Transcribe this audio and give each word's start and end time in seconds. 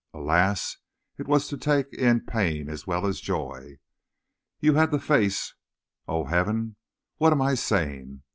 Alas! 0.15 0.77
it 1.19 1.27
was 1.27 1.47
to 1.47 1.55
take 1.55 1.93
in 1.93 2.21
pain 2.21 2.71
as 2.71 2.87
well 2.87 3.05
as 3.05 3.21
joy. 3.21 3.77
You 4.59 4.73
had 4.73 4.89
the 4.89 4.97
face 4.99 5.53
Oh, 6.07 6.23
Heaven! 6.25 6.75
what 7.17 7.31
am 7.31 7.41
I 7.43 7.53
saying? 7.53 8.23